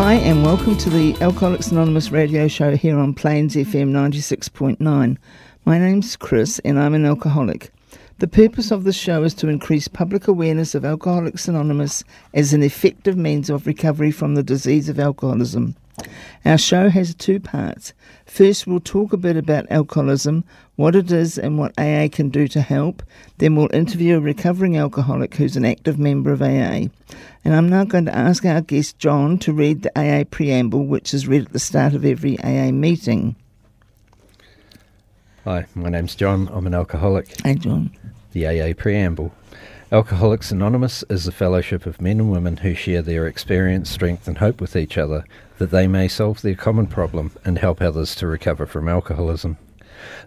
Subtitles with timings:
[0.00, 5.16] Hi, and welcome to the Alcoholics Anonymous radio show here on Plains FM 96.9.
[5.64, 7.72] My name's Chris, and I'm an alcoholic.
[8.20, 12.62] The purpose of the show is to increase public awareness of Alcoholics Anonymous as an
[12.62, 15.74] effective means of recovery from the disease of alcoholism.
[16.44, 17.92] Our show has two parts.
[18.26, 20.44] First, we'll talk a bit about alcoholism,
[20.76, 23.02] what it is, and what AA can do to help.
[23.38, 26.88] Then, we'll interview a recovering alcoholic who's an active member of AA.
[27.44, 31.14] And I'm now going to ask our guest, John, to read the AA preamble, which
[31.14, 33.36] is read at the start of every AA meeting.
[35.44, 36.48] Hi, my name's John.
[36.52, 37.40] I'm an alcoholic.
[37.42, 37.90] Hey, John.
[38.32, 39.32] The AA preamble.
[39.90, 44.36] Alcoholics Anonymous is a fellowship of men and women who share their experience, strength, and
[44.36, 45.24] hope with each other
[45.56, 49.56] that they may solve their common problem and help others to recover from alcoholism.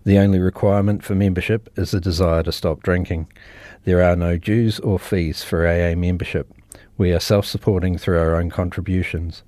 [0.03, 3.27] The only requirement for membership is a desire to stop drinking.
[3.85, 6.51] There are no dues or fees for AA membership.
[6.97, 9.43] We are self supporting through our own contributions.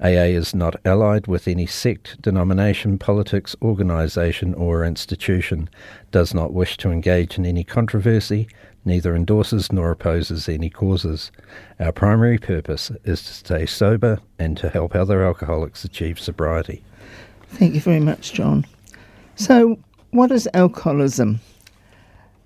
[0.00, 5.70] AA is not allied with any sect, denomination, politics, organisation, or institution,
[6.10, 8.46] does not wish to engage in any controversy,
[8.84, 11.32] neither endorses nor opposes any causes.
[11.80, 16.82] Our primary purpose is to stay sober and to help other alcoholics achieve sobriety.
[17.48, 18.66] Thank you very much, John.
[19.36, 19.78] So,
[20.10, 21.40] what is alcoholism?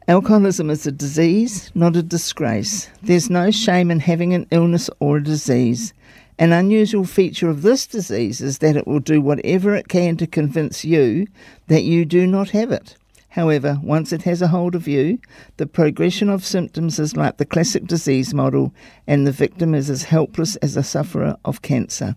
[0.08, 2.88] Alcoholism is a disease, not a disgrace.
[3.02, 5.94] There's no shame in having an illness or a disease.
[6.40, 10.26] An unusual feature of this disease is that it will do whatever it can to
[10.26, 11.26] convince you
[11.66, 12.96] that you do not have it.
[13.28, 15.18] However, once it has a hold of you,
[15.58, 18.72] the progression of symptoms is like the classic disease model,
[19.06, 22.16] and the victim is as helpless as a sufferer of cancer.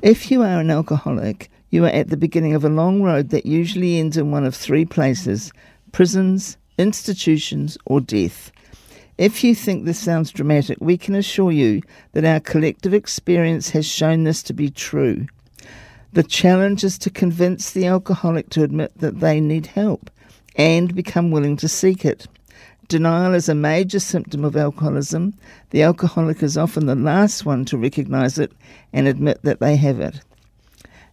[0.00, 3.46] If you are an alcoholic, you are at the beginning of a long road that
[3.46, 5.50] usually ends in one of three places
[5.90, 8.52] prisons, institutions, or death.
[9.18, 13.84] If you think this sounds dramatic, we can assure you that our collective experience has
[13.84, 15.26] shown this to be true.
[16.12, 20.08] The challenge is to convince the alcoholic to admit that they need help
[20.54, 22.28] and become willing to seek it.
[22.86, 25.34] Denial is a major symptom of alcoholism.
[25.70, 28.52] The alcoholic is often the last one to recognize it
[28.92, 30.20] and admit that they have it.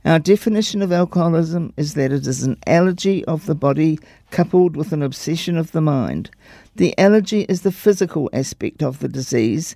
[0.05, 3.97] Our definition of alcoholism is that it is an allergy of the body
[4.29, 6.29] coupled with an obsession of the mind.
[6.75, 9.75] The allergy is the physical aspect of the disease,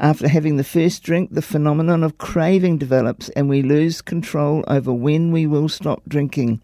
[0.00, 4.92] after having the first drink, the phenomenon of craving develops and we lose control over
[4.92, 6.60] when we will stop drinking.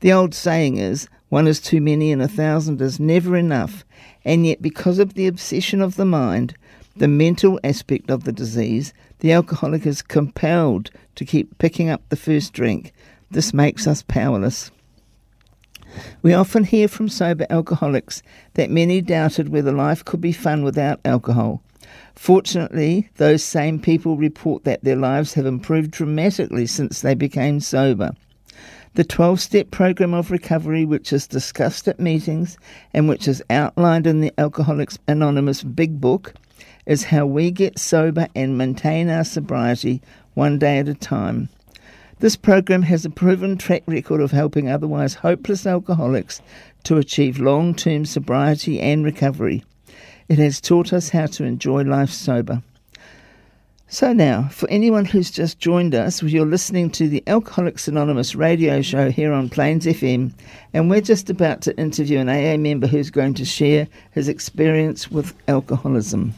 [0.00, 3.86] The old saying is, one is too many and a thousand is never enough,
[4.24, 6.56] and yet because of the obsession of the mind,
[6.96, 8.92] the mental aspect of the disease,
[9.24, 12.92] the alcoholic is compelled to keep picking up the first drink.
[13.30, 14.70] This makes us powerless.
[16.20, 21.00] We often hear from sober alcoholics that many doubted whether life could be fun without
[21.06, 21.62] alcohol.
[22.14, 28.12] Fortunately, those same people report that their lives have improved dramatically since they became sober.
[28.92, 32.58] The 12 step program of recovery, which is discussed at meetings
[32.92, 36.34] and which is outlined in the Alcoholics Anonymous Big Book,
[36.86, 40.00] is how we get sober and maintain our sobriety
[40.34, 41.48] one day at a time.
[42.20, 46.40] This program has a proven track record of helping otherwise hopeless alcoholics
[46.84, 49.64] to achieve long term sobriety and recovery.
[50.28, 52.62] It has taught us how to enjoy life sober.
[53.88, 58.80] So, now, for anyone who's just joined us, you're listening to the Alcoholics Anonymous radio
[58.80, 60.32] show here on Plains FM,
[60.72, 65.10] and we're just about to interview an AA member who's going to share his experience
[65.10, 66.32] with alcoholism.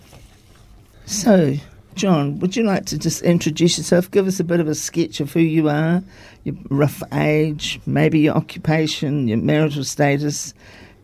[1.06, 1.54] So,
[1.94, 4.10] John, would you like to just introduce yourself?
[4.10, 6.02] Give us a bit of a sketch of who you are,
[6.42, 10.52] your rough age, maybe your occupation, your marital status,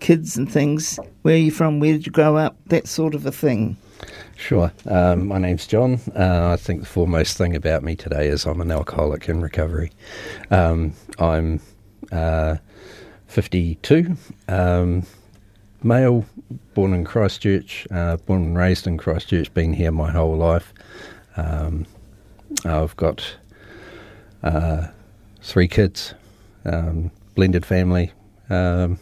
[0.01, 0.99] kids and things.
[1.23, 1.79] Where are you from?
[1.79, 2.57] Where did you grow up?
[2.67, 3.77] That sort of a thing.
[4.37, 4.73] Sure.
[4.87, 6.01] Um, my name's John.
[6.17, 9.93] Uh, I think the foremost thing about me today is I'm an alcoholic in recovery.
[10.51, 11.61] Um, I'm
[12.11, 12.57] uh,
[13.29, 14.17] 52,
[14.49, 15.07] um,
[15.85, 16.25] male,
[16.75, 20.73] born in Christchurch, uh, born and raised in Christchurch, been here my whole life.
[21.37, 21.87] Um,
[22.65, 23.37] I've got
[24.43, 24.89] uh,
[25.43, 26.15] three kids,
[26.65, 28.13] um, blended family.
[28.51, 28.99] Um,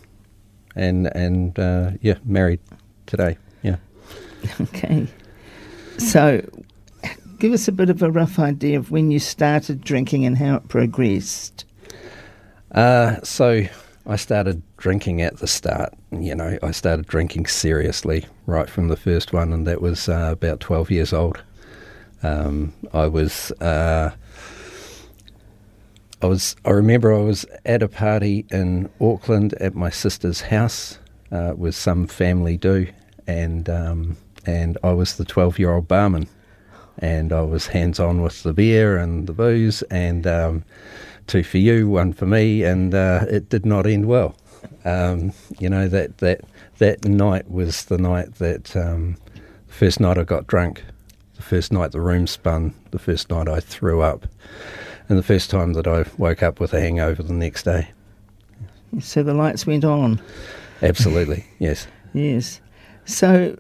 [0.77, 2.61] and and uh, yeah, married
[3.07, 3.37] today.
[3.63, 3.77] Yeah.
[4.61, 5.07] Okay.
[5.99, 6.41] So,
[7.39, 10.57] give us a bit of a rough idea of when you started drinking and how
[10.57, 11.67] it progressed.
[12.73, 13.65] Uh, so
[14.11, 15.95] I started drinking at the start.
[16.11, 20.31] You know, I started drinking seriously right from the first one, and that was uh,
[20.33, 21.41] about 12 years old.
[22.25, 23.53] Um, I was.
[23.61, 24.11] Uh,
[26.21, 26.57] I was.
[26.65, 30.99] I remember I was at a party in Auckland at my sister's house
[31.31, 32.89] uh, with some family do,
[33.29, 36.27] and um, and I was the twelve-year-old barman,
[36.99, 40.65] and I was hands-on with the beer and the booze, and um,
[41.27, 44.35] two for you, one for me, and uh, it did not end well.
[44.85, 46.43] Um, you know that that
[46.79, 49.17] that night was the night that um,
[49.69, 50.85] first night I got drunk,
[51.37, 54.27] the first night the room spun, the first night I threw up
[55.11, 57.91] and the first time that I woke up with a hangover the next day.
[59.01, 60.21] So the lights went on.
[60.83, 61.87] Absolutely, yes.
[62.15, 62.61] Yes.
[63.05, 63.59] So,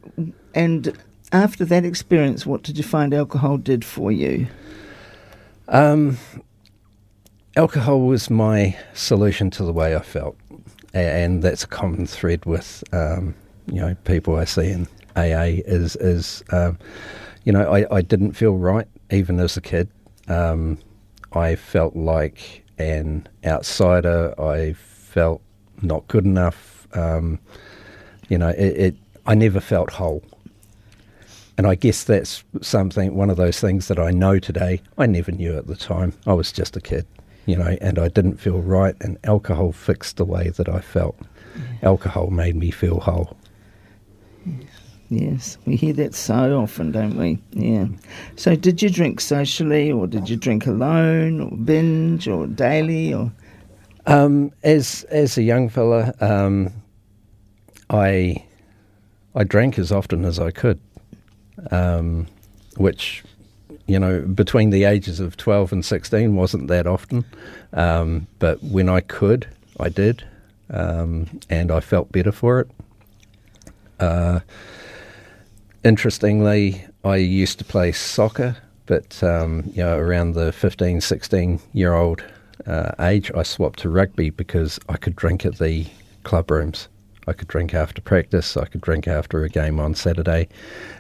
[0.54, 0.96] and
[1.32, 4.46] after that experience, what did you find alcohol did for you?
[5.68, 6.18] Um,
[7.56, 10.37] alcohol was my solution to the way I felt,
[10.94, 13.35] and that's a common thread with um,
[13.67, 16.79] you know people I see in AA is is um,
[17.44, 19.88] you know I, I didn't feel right even as a kid.
[20.29, 20.79] Um,
[21.32, 24.35] I felt like an outsider.
[24.41, 25.43] I felt
[25.82, 26.88] not good enough.
[26.93, 27.38] Um,
[28.29, 30.23] you know, it, it, I never felt whole.
[31.58, 34.81] And I guess that's something, one of those things that I know today.
[34.97, 36.14] I never knew at the time.
[36.26, 37.06] I was just a kid,
[37.50, 38.94] you know, and I didn't feel right.
[39.00, 41.17] And alcohol fixed the way that I felt.
[41.56, 41.88] Yeah.
[41.91, 43.37] Alcohol made me feel whole.
[45.11, 47.37] Yes, we hear that so often, don't we?
[47.50, 47.87] Yeah.
[48.37, 53.32] So, did you drink socially, or did you drink alone, or binge, or daily, or?
[54.06, 56.73] Um, as as a young fella, um,
[57.91, 58.44] I
[59.35, 60.81] I drank as often as I could,
[61.73, 62.29] um,
[62.76, 63.25] which
[63.90, 67.25] you know between the ages of twelve and sixteen wasn't that often,
[67.72, 69.46] um, but when I could,
[69.78, 70.25] I did,
[70.70, 72.70] um, and I felt better for it.
[73.98, 74.40] Uh,
[75.84, 78.56] interestingly, I used to play soccer,
[78.87, 82.25] but um, you know, around the 15, 16 year old
[82.66, 85.87] uh, age, I swapped to rugby because I could drink at the
[86.25, 86.88] club rooms.
[87.30, 88.56] I could drink after practice.
[88.56, 90.48] I could drink after a game on Saturday,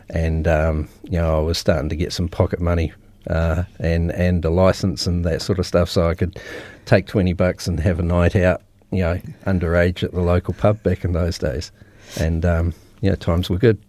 [0.08, 2.92] and um, you know I was starting to get some pocket money
[3.28, 6.40] uh, and and a license and that sort of stuff, so I could
[6.86, 8.62] take twenty bucks and have a night out,
[8.92, 11.72] you know, underage at the local pub back in those days,
[12.16, 13.82] and um, yeah, times were good.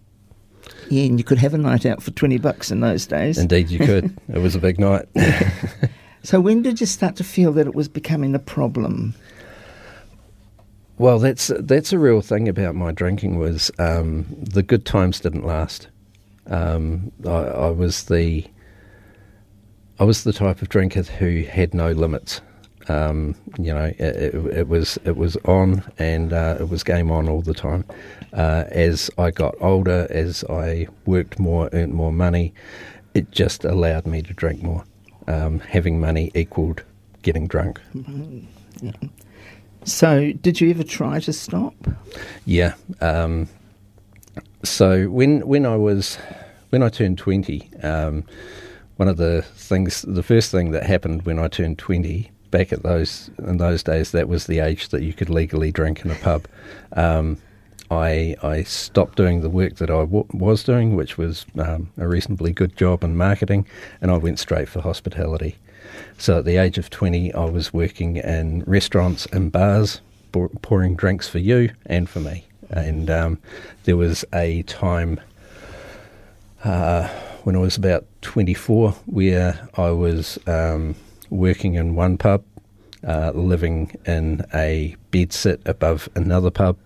[0.90, 3.38] Yeah, and you could have a night out for 20 bucks in those days.
[3.38, 4.16] Indeed, you could.
[4.32, 5.06] it was a big night.
[6.22, 9.14] so, when did you start to feel that it was becoming a problem?
[11.02, 15.44] Well, that's that's a real thing about my drinking was um, the good times didn't
[15.44, 15.88] last.
[16.46, 18.46] Um, I, I, was the
[19.98, 22.40] I was the type of drinker who had no limits.
[22.86, 27.10] Um, you know, it, it, it, was it was on and uh, it was game
[27.10, 27.84] on all the time.
[28.32, 32.54] Uh, as I got older, as I worked more, earned more money,
[33.12, 34.84] it just allowed me to drink more.
[35.26, 36.84] Um, having money equaled
[37.22, 37.80] getting drunk.
[37.92, 38.86] Mm-hmm.
[38.86, 38.92] Yeah.
[39.84, 41.74] So, did you ever try to stop?
[42.44, 42.74] Yeah.
[43.00, 43.48] Um,
[44.62, 46.18] so when when I was
[46.70, 48.24] when I turned twenty, um,
[48.96, 52.82] one of the things, the first thing that happened when I turned twenty back at
[52.82, 56.14] those in those days, that was the age that you could legally drink in a
[56.16, 56.46] pub.
[56.92, 57.38] Um,
[57.90, 62.06] I I stopped doing the work that I w- was doing, which was um, a
[62.06, 63.66] reasonably good job in marketing,
[64.00, 65.56] and I went straight for hospitality.
[66.18, 70.00] So at the age of twenty, I was working in restaurants and bars,
[70.62, 72.44] pouring drinks for you and for me.
[72.70, 73.38] And um,
[73.84, 75.20] there was a time.
[76.64, 77.08] Uh,
[77.44, 80.94] when I was about 24, where I was um,
[81.30, 82.44] working in one pub,
[83.06, 86.78] uh, living in a bed sit above another pub,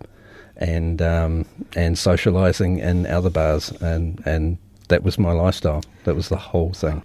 [0.57, 1.45] and um,
[1.75, 4.57] and socialising in other bars, and and
[4.89, 5.83] that was my lifestyle.
[6.05, 7.03] That was the whole thing.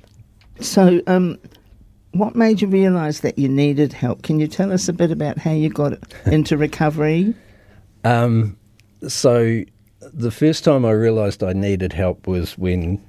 [0.62, 1.38] So, um,
[2.14, 4.24] what made you realise that you needed help?
[4.24, 5.94] Can you tell us a bit about how you got
[6.26, 7.34] into recovery?
[8.04, 8.58] Um,
[9.08, 9.64] so,
[10.14, 13.02] the first time I realised I needed help was when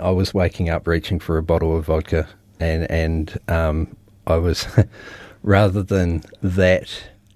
[0.00, 2.28] I was waking up reaching for a bottle of vodka,
[2.60, 3.96] and and um,
[4.26, 4.66] I was
[5.42, 6.90] rather than that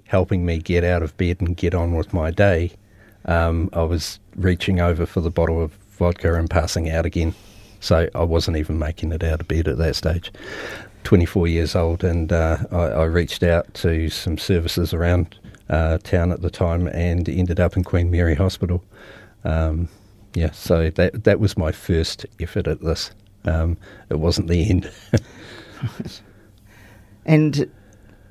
[0.04, 2.72] helping me get out of bed and get on with my day,
[3.26, 7.34] um, I was reaching over for the bottle of vodka and passing out again.
[7.80, 10.32] So I wasn't even making it out of bed at that stage.
[11.04, 15.38] 24 years old, and uh, I, I, reached out to some services around
[15.70, 18.82] uh, town at the time and ended up in Queen Mary Hospital.
[19.44, 19.88] Um,
[20.34, 23.10] yeah, so that that was my first effort at this.
[23.44, 23.76] Um,
[24.10, 24.90] it wasn't the end.
[27.26, 27.70] and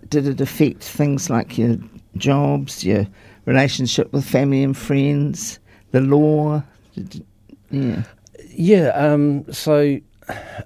[0.10, 1.78] did it affect things like your
[2.16, 3.08] jobs, your
[3.46, 5.60] relationship with family and friends,
[5.92, 6.64] the law?
[6.94, 7.26] Did,
[7.72, 8.04] yeah.
[8.50, 8.90] Yeah.
[8.90, 10.00] Um, so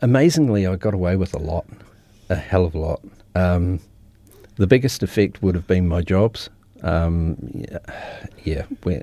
[0.02, 1.66] amazingly, I got away with a lot,
[2.32, 3.02] a hell of a lot.
[3.36, 3.80] Um,
[4.56, 6.50] the biggest effect would have been my jobs.
[6.84, 7.38] Um,
[8.44, 9.02] yeah, yeah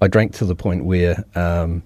[0.00, 1.82] I drank to the point where um,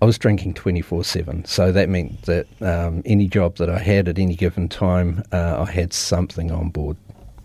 [0.00, 1.44] I was drinking 24 7.
[1.44, 5.64] So that meant that um, any job that I had at any given time, uh,
[5.66, 6.96] I had something on board,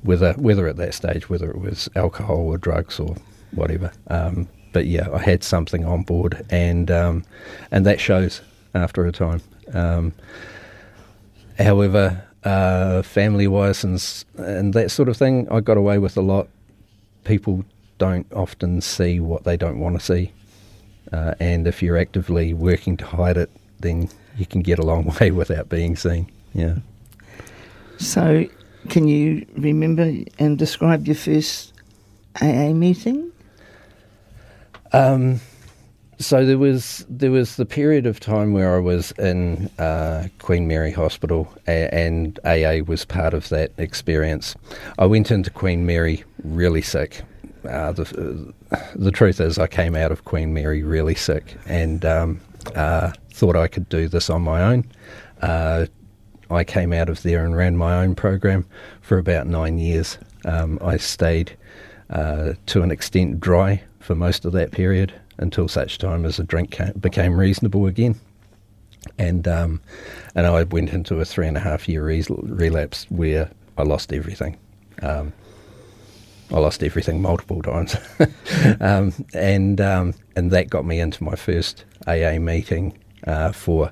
[0.03, 3.15] whether, whether at that stage, whether it was alcohol or drugs or
[3.51, 3.91] whatever.
[4.07, 7.23] Um, but yeah, I had something on board, and um,
[7.71, 8.41] and that shows
[8.75, 9.41] after a time.
[11.57, 14.01] However, uh, family wise and,
[14.37, 16.47] and that sort of thing, I got away with a lot.
[17.23, 17.65] People
[17.97, 20.31] don't often see what they don't want to see.
[21.11, 23.49] Uh, and if you're actively working to hide it,
[23.79, 26.31] then you can get a long way without being seen.
[26.53, 26.75] Yeah.
[27.97, 28.45] So,
[28.89, 31.73] can you remember and describe your first
[32.41, 33.31] AA meeting?
[34.93, 35.41] Um,
[36.19, 40.67] so there was there was the period of time where I was in uh, Queen
[40.67, 44.55] Mary Hospital, a- and AA was part of that experience.
[44.97, 47.21] I went into Queen Mary really sick.
[47.69, 48.53] Uh, the
[48.95, 52.41] the truth is, I came out of Queen Mary really sick, and um,
[52.75, 54.85] uh, thought I could do this on my own.
[55.41, 55.85] Uh,
[56.49, 58.65] I came out of there and ran my own program
[59.01, 60.17] for about nine years.
[60.45, 61.55] Um, I stayed
[62.09, 66.43] uh, to an extent dry for most of that period until such time as the
[66.43, 68.19] drink came, became reasonable again.
[69.17, 69.81] And um,
[70.35, 74.11] and I went into a three and a half year re- relapse where I lost
[74.11, 74.57] everything.
[75.01, 75.33] Um,
[76.51, 77.95] I lost everything multiple times,
[78.79, 83.91] um, and um, and that got me into my first AA meeting uh, for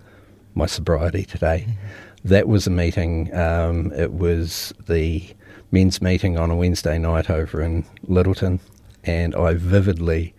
[0.54, 1.66] my sobriety today.
[1.68, 2.28] Mm-hmm.
[2.30, 3.34] That was a meeting.
[3.36, 5.24] Um, it was the
[5.72, 8.60] men's meeting on a Wednesday night over in Lyttelton,
[9.04, 10.34] and I vividly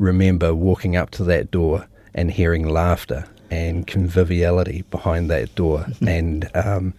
[0.00, 5.86] remember walking up to that door and hearing laughter and conviviality behind that door.
[6.06, 6.92] and um,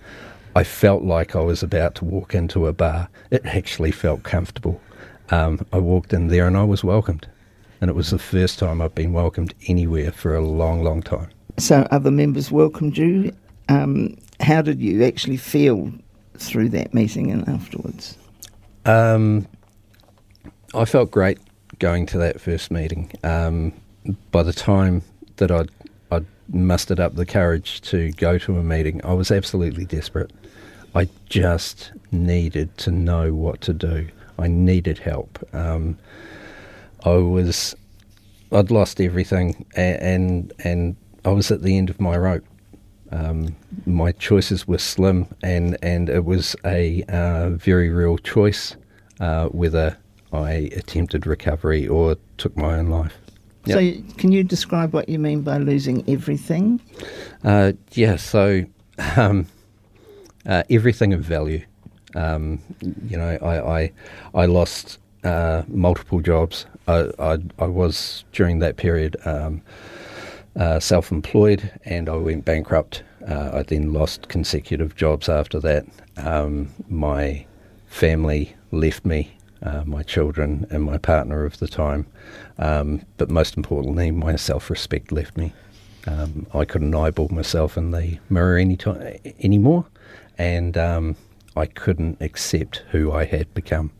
[0.55, 3.09] I felt like I was about to walk into a bar.
[3.31, 4.79] It actually felt comfortable.
[5.31, 7.27] Um, I walked in there and I was welcomed.
[7.81, 11.29] And it was the first time I've been welcomed anywhere for a long, long time.
[11.57, 13.35] So other members welcomed you.
[13.69, 15.91] Um, how did you actually feel
[16.37, 18.17] through that meeting and afterwards?
[18.85, 19.47] Um,
[20.75, 21.39] I felt great
[21.81, 23.11] going to that first meeting.
[23.23, 23.73] Um,
[24.29, 25.01] by the time
[25.37, 25.71] that I'd,
[26.11, 30.31] I'd mustered up the courage to go to a meeting, I was absolutely desperate.
[30.93, 34.07] I just needed to know what to do.
[34.37, 35.39] I needed help.
[35.53, 35.97] Um,
[37.03, 37.75] I was,
[38.51, 40.95] I'd lost everything, and, and, and
[41.25, 42.45] I was at the end of my rope.
[43.11, 43.55] Um,
[43.87, 48.77] my choices were slim, and and it was a uh, very real choice
[49.19, 49.97] uh, whether
[50.33, 53.17] I attempted recovery or took my own life.
[53.65, 53.75] Yep.
[53.75, 56.81] So, can you describe what you mean by losing everything?
[57.43, 58.65] Uh, yeah, so
[59.17, 59.45] um,
[60.45, 61.63] uh, everything of value.
[62.15, 62.59] Um,
[63.07, 63.91] you know, I I,
[64.33, 66.65] I lost uh, multiple jobs.
[66.87, 69.61] I, I, I was during that period um,
[70.55, 73.03] uh, self-employed, and I went bankrupt.
[73.27, 75.85] Uh, I then lost consecutive jobs after that.
[76.17, 77.45] Um, my
[77.87, 82.05] family left me uh, my children and my partner of the time.
[82.57, 85.53] Um, but most importantly, my self respect left me.
[86.07, 89.85] Um, I couldn't eyeball myself in the mirror any time, anymore,
[90.37, 91.15] and um,
[91.55, 93.91] I couldn't accept who I had become.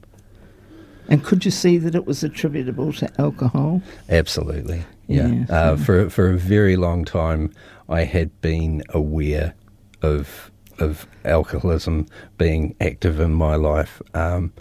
[1.07, 3.81] And could you see that it was attributable to alcohol?
[4.09, 5.27] Absolutely, yeah.
[5.27, 7.53] yeah uh, for for a very long time,
[7.89, 9.53] I had been aware
[10.01, 14.01] of of alcoholism being active in my life.
[14.13, 14.53] Um,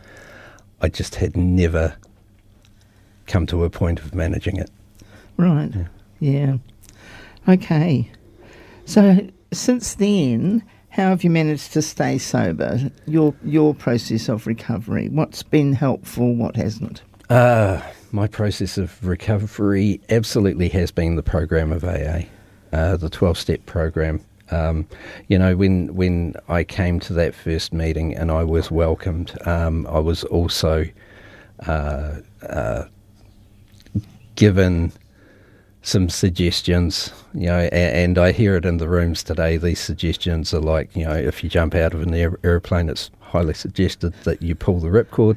[0.80, 1.96] I just had never
[3.26, 4.70] come to a point of managing it.
[5.36, 5.70] Right.
[6.20, 6.30] Yeah.
[6.30, 6.56] yeah.
[7.48, 8.10] Okay.
[8.84, 12.90] So since then, how have you managed to stay sober?
[13.06, 15.08] Your your process of recovery.
[15.08, 16.34] What's been helpful?
[16.34, 17.02] What hasn't?
[17.28, 22.22] Uh, my process of recovery absolutely has been the program of AA,
[22.72, 24.20] uh, the twelve step program.
[24.50, 24.86] Um,
[25.28, 29.86] you know, when when I came to that first meeting and I was welcomed, um,
[29.86, 30.86] I was also
[31.66, 32.16] uh,
[32.48, 32.84] uh,
[34.34, 34.92] given
[35.82, 37.12] some suggestions.
[37.32, 39.56] You know, and, and, I hear it in the rooms today.
[39.56, 43.10] These suggestions are like, you know, if you jump out of an air, airplane, it's
[43.20, 45.36] highly suggested that you pull the ripcord.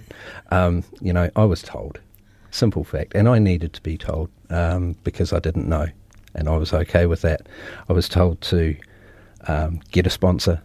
[0.49, 1.99] Um, you know, I was told,
[2.51, 5.87] simple fact, and I needed to be told um, because I didn't know.
[6.35, 7.47] and I was okay with that.
[7.89, 8.75] I was told to
[9.47, 10.61] um, get a sponsor,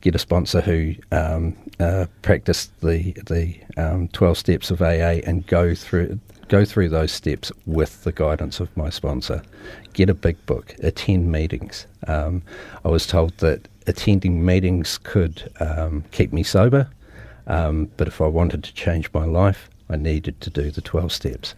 [0.00, 5.46] get a sponsor who um, uh, practiced the the um, twelve steps of AA and
[5.46, 9.42] go through go through those steps with the guidance of my sponsor.
[9.92, 11.86] Get a big book, attend meetings.
[12.06, 12.42] Um,
[12.84, 16.88] I was told that attending meetings could um, keep me sober,
[17.46, 21.54] but if I wanted to change my life, I needed to do the 12 steps.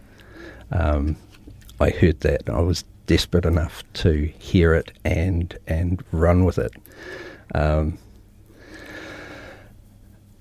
[1.81, 2.47] I heard that.
[2.47, 6.73] I was desperate enough to hear it and and run with it.
[7.53, 7.97] Um,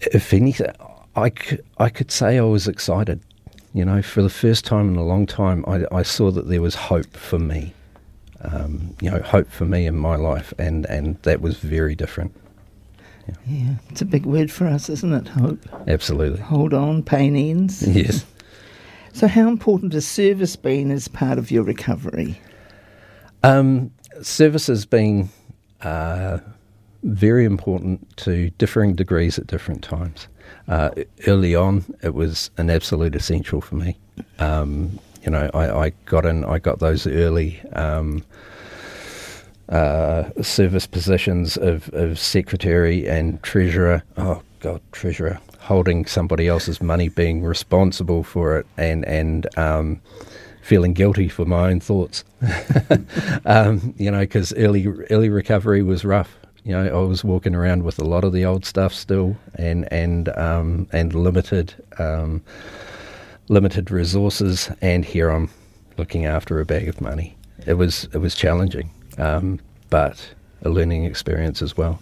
[0.00, 0.72] if anything,
[1.16, 3.20] I could, I could say I was excited.
[3.72, 6.62] You know, for the first time in a long time, I, I saw that there
[6.62, 7.72] was hope for me.
[8.42, 12.34] Um, you know, hope for me in my life, and, and that was very different.
[13.28, 13.34] Yeah.
[13.46, 15.28] yeah, it's a big word for us, isn't it?
[15.28, 15.60] Hope.
[15.86, 16.40] Absolutely.
[16.40, 17.86] Hold on, pain ends.
[17.86, 18.24] Yes.
[19.12, 22.40] So, how important has service been as part of your recovery?
[23.42, 23.90] Um,
[24.22, 25.30] service has been
[25.82, 26.38] uh,
[27.02, 30.28] very important to differing degrees at different times.
[30.68, 30.90] Uh,
[31.26, 33.96] early on, it was an absolute essential for me.
[34.38, 38.24] Um, you know, I, I, got in, I got those early um,
[39.68, 44.02] uh, service positions of, of secretary and treasurer.
[44.16, 50.00] Oh God, treasurer, holding somebody else's money, being responsible for it, and and um,
[50.70, 52.22] feeling guilty for my own thoughts.
[53.44, 56.38] um, you know, because early early recovery was rough.
[56.62, 59.92] You know, I was walking around with a lot of the old stuff still, and
[59.92, 62.40] and um, and limited um,
[63.48, 65.50] limited resources, and here I'm
[65.98, 67.36] looking after a bag of money.
[67.66, 69.58] It was it was challenging, um,
[69.88, 71.98] but a learning experience as well.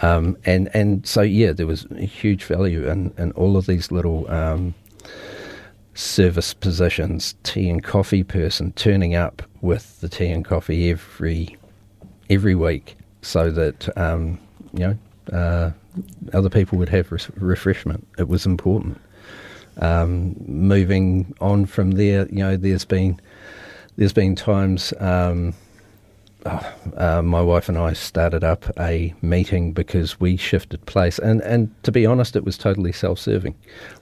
[0.00, 3.90] Um, and and so yeah, there was a huge value in, in all of these
[3.90, 4.74] little um,
[5.94, 11.56] service positions, tea and coffee person turning up with the tea and coffee every
[12.30, 14.38] every week, so that um,
[14.72, 14.98] you know
[15.32, 15.70] uh,
[16.32, 18.06] other people would have res- refreshment.
[18.18, 19.00] It was important.
[19.80, 23.20] Um, moving on from there, you know, there's been
[23.96, 24.92] there's been times.
[25.00, 25.54] Um,
[26.44, 31.72] uh, my wife and I started up a meeting because we shifted place, and, and
[31.84, 33.54] to be honest, it was totally self serving.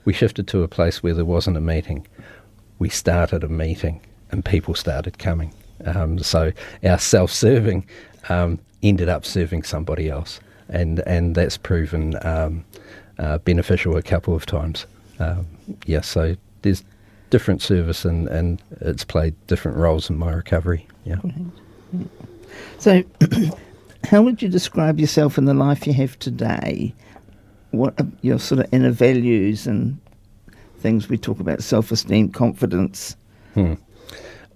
[0.05, 2.07] We shifted to a place where there wasn't a meeting.
[2.79, 4.01] We started a meeting,
[4.31, 5.53] and people started coming.
[5.85, 6.51] Um, so
[6.83, 7.85] our self serving
[8.29, 12.65] um, ended up serving somebody else, and, and that's proven um,
[13.19, 14.85] uh, beneficial a couple of times.
[15.19, 15.45] Um,
[15.85, 16.83] yeah, so there's
[17.29, 20.87] different service, and, and it's played different roles in my recovery.
[21.05, 21.17] Yeah.
[22.77, 23.03] So,
[24.05, 26.93] how would you describe yourself in the life you have today?
[27.71, 29.99] What are your sort of inner values and
[30.79, 33.15] things we talk about self esteem, confidence?
[33.53, 33.73] Hmm.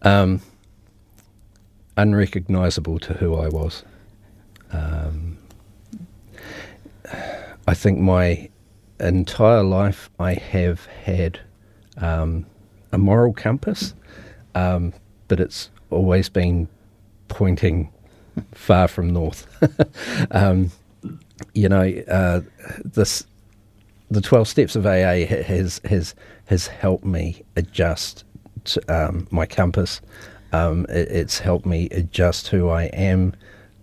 [0.01, 0.41] Um,
[1.97, 3.83] unrecognizable to who I was.
[4.71, 5.37] Um,
[7.67, 8.49] I think my
[8.99, 11.39] entire life I have had
[11.97, 12.45] um,
[12.91, 13.93] a moral compass,
[14.53, 14.93] um,
[15.27, 16.67] but it's always been
[17.27, 17.91] pointing
[18.53, 19.47] far from north.
[20.31, 20.71] um,
[21.53, 22.41] you know, uh,
[22.83, 23.25] this
[24.09, 28.23] the twelve steps of AA has has has helped me adjust
[28.65, 30.01] to, um, my compass.
[30.53, 33.33] Um, it, it's helped me adjust who I am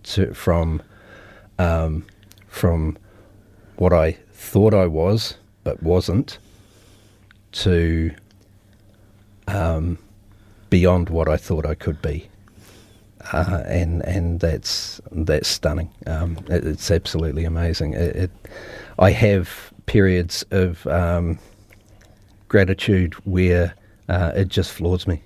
[0.03, 0.81] to from
[1.59, 2.05] um,
[2.47, 2.97] from
[3.77, 6.37] what I thought I was but wasn't
[7.51, 8.13] to
[9.47, 9.97] um,
[10.69, 12.27] beyond what I thought I could be
[13.31, 15.89] uh, and and that's that's stunning.
[16.07, 17.93] Um, it, it's absolutely amazing.
[17.93, 18.31] It, it,
[18.99, 21.39] I have periods of um,
[22.47, 23.73] gratitude where
[24.09, 25.21] uh, it just floors me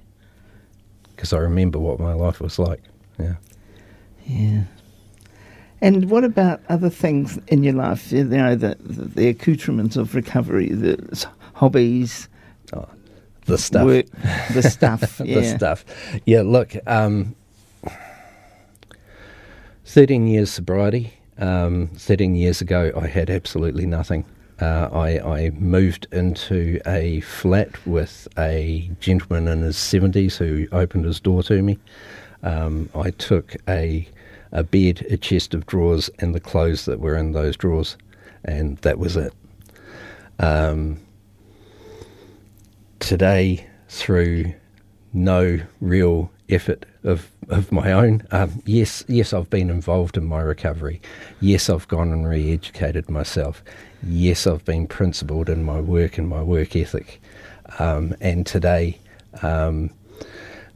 [1.16, 2.82] because I remember what my life was like.
[3.20, 3.36] Yeah.
[4.26, 4.64] Yeah.
[5.82, 8.12] And what about other things in your life?
[8.12, 12.30] You know, the, the, the accoutrements of recovery, the hobbies,
[12.74, 12.88] oh,
[13.46, 14.06] the stuff, work,
[14.54, 15.40] the stuff, yeah.
[15.40, 15.86] the stuff.
[16.26, 16.42] Yeah.
[16.42, 17.36] Look, um,
[19.88, 21.14] 13 years sobriety.
[21.38, 24.26] Um, 13 years ago, I had absolutely nothing.
[24.60, 31.06] Uh, I, I, moved into a flat with a gentleman in his 70s who opened
[31.06, 31.80] his door to me.
[32.44, 34.06] Um, I took a,
[34.52, 37.96] a bed, a chest of drawers, and the clothes that were in those drawers,
[38.44, 39.34] and that was it.
[40.40, 41.00] Um,
[43.00, 44.54] today, through
[45.14, 48.24] no real effort of, of my own.
[48.32, 51.02] Um, yes, yes, I've been involved in my recovery.
[51.40, 53.64] Yes, I've gone and re-educated myself.
[54.04, 57.22] Yes, I've been principled in my work and my work ethic.
[57.80, 58.98] Um, and today,
[59.42, 59.92] um,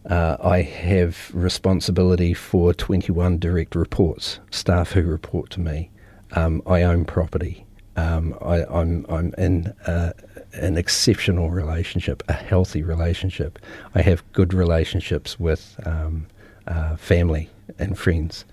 [0.09, 5.91] Uh, I have responsibility for 21 direct reports, staff who report to me.
[6.31, 7.65] Um, I own property.
[7.95, 10.13] Um, I, am I'm, I'm in uh,
[10.53, 13.59] an exceptional relationship, a healthy relationship.
[13.95, 16.27] I have good relationships with um,
[16.67, 17.49] uh, family
[17.79, 18.45] and friends.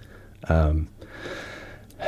[0.48, 0.88] Um,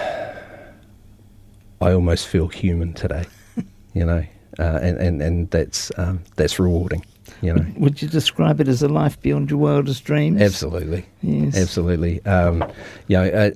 [1.82, 3.24] I almost feel human today,
[3.94, 4.24] you know,
[4.58, 7.04] uh, and, and, and that's, um, that's rewarding.
[7.42, 7.64] You know.
[7.76, 10.42] Would you describe it as a life beyond your wildest dreams?
[10.42, 11.06] Absolutely.
[11.22, 11.56] Yes.
[11.56, 12.22] Absolutely.
[12.26, 12.64] Um,
[13.06, 13.52] you know,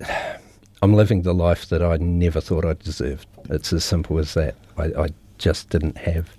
[0.84, 3.26] I'm living the life that I never thought I deserved.
[3.48, 4.54] It's as simple as that.
[4.76, 6.36] I, I just didn't have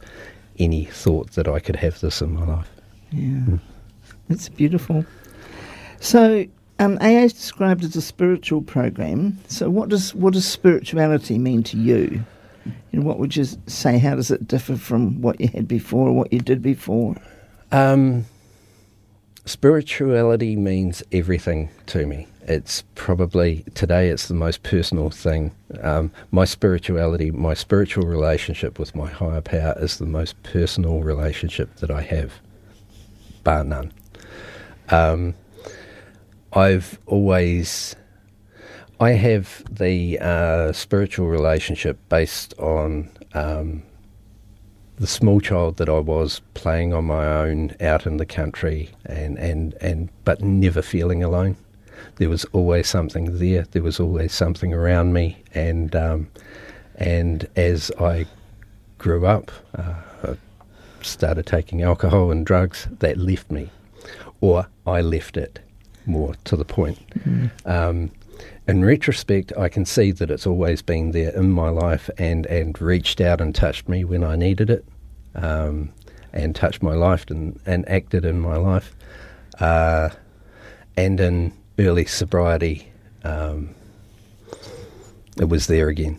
[0.60, 2.70] any thought that I could have this in my life.
[3.10, 3.40] Yeah.
[3.40, 3.60] Mm.
[4.30, 5.04] It's beautiful.
[6.00, 6.46] So,
[6.78, 9.40] um, AA is described as a spiritual program.
[9.48, 12.24] So, what does what does spirituality mean to you?
[12.92, 13.98] And what would you say?
[13.98, 17.16] How does it differ from what you had before or what you did before?
[17.72, 18.26] Um,
[19.46, 22.28] spirituality means everything to me.
[22.48, 24.10] It's probably today.
[24.10, 25.52] It's the most personal thing.
[25.82, 31.76] Um, my spirituality, my spiritual relationship with my higher power, is the most personal relationship
[31.78, 32.34] that I have,
[33.44, 33.92] bar none.
[34.90, 35.34] Um,
[36.54, 37.96] I've always,
[39.00, 43.82] I have the uh, spiritual relationship based on um,
[44.98, 49.40] the small child that I was playing on my own out in the country and,
[49.40, 51.58] and, and but never feeling alone.
[52.18, 53.66] There was always something there.
[53.72, 56.28] There was always something around me, and um,
[56.96, 58.26] and as I
[58.98, 60.38] grew up, uh, I
[61.02, 62.88] started taking alcohol and drugs.
[63.00, 63.70] That left me,
[64.42, 65.60] or I left it.
[66.06, 67.00] More to the point.
[67.24, 67.50] Mm.
[67.66, 68.12] Um,
[68.68, 72.80] in retrospect, I can see that it's always been there in my life and, and
[72.82, 74.86] reached out and touched me when I needed it,
[75.36, 75.92] um,
[76.34, 78.96] and touched my life and, and acted in my life.
[79.60, 80.10] Uh,
[80.98, 82.92] and in early sobriety,
[83.24, 83.74] um,
[85.40, 86.18] it was there again.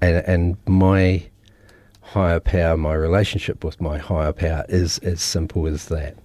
[0.00, 1.26] And, and my
[2.02, 6.16] higher power, my relationship with my higher power is as simple as that.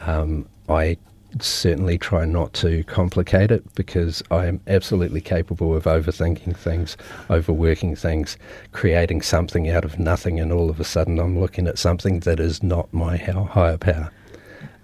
[0.00, 0.96] Um, I
[1.40, 6.96] certainly try not to complicate it because I am absolutely capable of overthinking things,
[7.30, 8.36] overworking things,
[8.72, 12.38] creating something out of nothing, and all of a sudden I'm looking at something that
[12.38, 14.12] is not my higher power.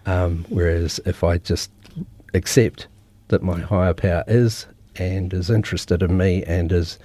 [0.07, 1.71] Um, whereas if I just
[2.33, 2.87] accept
[3.29, 6.99] that my higher power is and is interested in me and is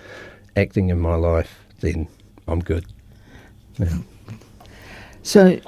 [0.55, 2.07] acting in my life, then
[2.47, 2.85] I'm good.
[3.77, 3.97] Yeah.
[5.23, 5.59] So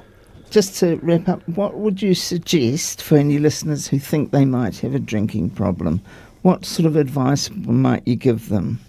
[0.49, 4.77] just to wrap up, what would you suggest for any listeners who think they might
[4.79, 6.01] have a drinking problem?
[6.41, 8.79] What sort of advice might you give them?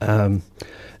[0.00, 0.42] Um,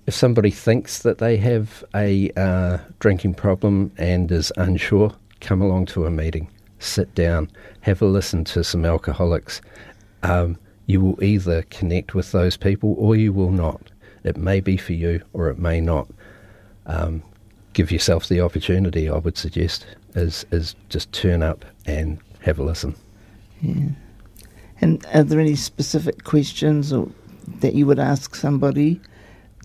[0.06, 5.86] if somebody thinks that they have a uh, drinking problem and is unsure, come along
[5.86, 6.48] to a meeting,
[6.78, 7.50] sit down,
[7.80, 9.60] have a listen to some alcoholics.
[10.30, 13.90] Um, you will either connect with those people or you will not.
[14.24, 16.08] It may be for you or it may not.
[16.86, 17.22] Um,
[17.72, 22.62] give yourself the opportunity, I would suggest is is just turn up and have a
[22.62, 22.94] listen.
[23.60, 23.90] Yeah.
[24.80, 27.08] And are there any specific questions or
[27.60, 29.00] that you would ask somebody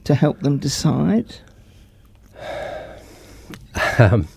[0.04, 1.36] to help them decide?
[3.98, 4.28] Um,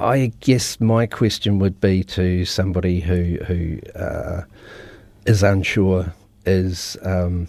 [0.00, 4.42] I guess my question would be to somebody who who uh,
[5.26, 6.12] is unsure
[6.46, 6.96] is.
[7.02, 7.48] Um,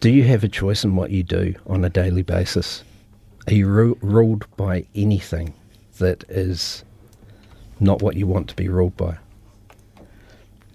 [0.00, 2.84] do you have a choice in what you do on a daily basis?
[3.46, 5.54] Are you ru- ruled by anything?
[5.98, 6.84] that is
[7.80, 9.16] not what you want to be ruled by.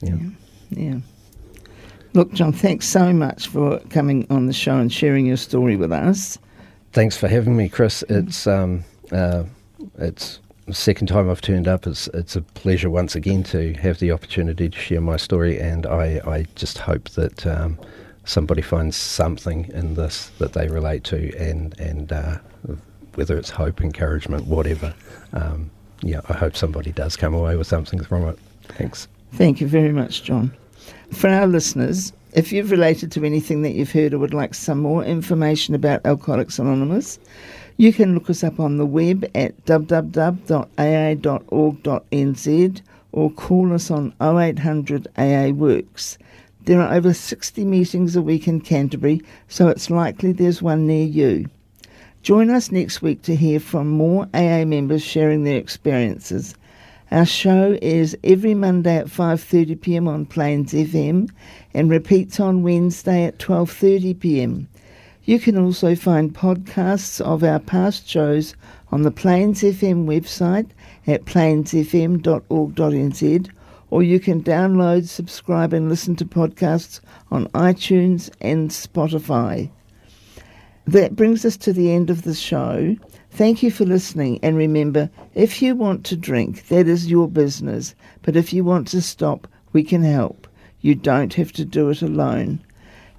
[0.01, 0.15] Yeah.
[0.15, 0.29] yeah.
[0.69, 0.99] yeah.
[2.13, 5.91] Look, John, thanks so much for coming on the show and sharing your story with
[5.91, 6.37] us.
[6.91, 8.03] Thanks for having me, Chris.
[8.09, 9.43] It's um, uh,
[9.99, 10.39] it's
[10.73, 11.87] second time I've turned up.
[11.87, 15.85] It's it's a pleasure once again to have the opportunity to share my story, and
[15.85, 17.77] I, I just hope that um,
[18.25, 22.37] somebody finds something in this that they relate to, and and uh,
[23.15, 24.93] whether it's hope, encouragement, whatever.
[25.33, 25.69] Um,
[26.01, 28.39] yeah, I hope somebody does come away with something from it.
[28.63, 29.07] Thanks.
[29.33, 30.51] Thank you very much, John.
[31.11, 34.79] For our listeners, if you've related to anything that you've heard or would like some
[34.79, 37.19] more information about Alcoholics Anonymous,
[37.79, 40.41] you can look us up on the web at www.aa.org.nz
[43.13, 46.17] or call us on 0800 AA Works.
[46.65, 51.05] There are over 60 meetings a week in Canterbury, so it's likely there's one near
[51.05, 51.45] you.
[52.21, 56.55] Join us next week to hear from more AA members sharing their experiences.
[57.11, 60.09] Our show is every Monday at 5:30 p.m.
[60.09, 61.29] on Plains FM
[61.73, 64.67] and repeats on Wednesday at 12:30 p.m.
[65.25, 68.55] You can also find podcasts of our past shows
[68.91, 70.69] on the Plains FM website
[71.05, 73.49] at plainsfm.org.nz
[73.91, 76.99] or you can download, subscribe, and listen to podcasts
[77.31, 79.69] on iTunes and Spotify.
[80.85, 82.95] That brings us to the end of the show.
[83.31, 87.95] Thank you for listening, and remember if you want to drink, that is your business,
[88.21, 90.47] but if you want to stop, we can help.
[90.81, 92.59] You don't have to do it alone.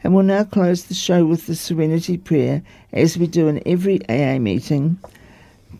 [0.03, 4.01] And we'll now close the show with the Serenity Prayer, as we do in every
[4.09, 4.99] AA meeting.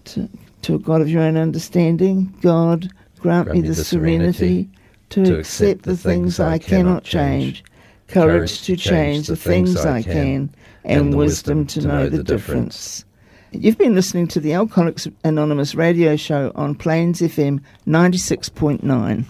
[0.04, 0.28] To,
[0.62, 4.70] to a God of your own understanding, God, grant, grant me the, the serenity, serenity
[5.11, 7.64] to, to accept the things I cannot change,
[8.09, 10.50] courage to change the things I can,
[10.85, 13.04] and wisdom to know the difference.
[13.52, 19.24] You've been listening to the Alcoholics Anonymous radio show on Plains FM 96.9.